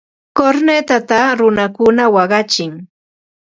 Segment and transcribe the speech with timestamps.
[0.37, 2.71] Kurnitata runakuna waqachin.